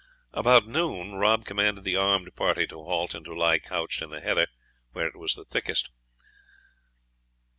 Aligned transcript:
About 0.33 0.65
noon 0.65 1.11
Rob 1.13 1.45
commanded 1.45 1.83
the 1.83 1.95
armed 1.95 2.35
party 2.35 2.65
to 2.65 2.83
halt, 2.85 3.13
and 3.13 3.23
to 3.25 3.35
lie 3.35 3.59
couched 3.59 4.01
in 4.01 4.09
the 4.09 4.19
heather 4.19 4.47
where 4.93 5.05
it 5.05 5.15
was 5.15 5.35
thickest. 5.51 5.91